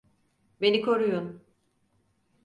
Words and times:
Beni 0.61 0.81
koruyun! 0.81 1.41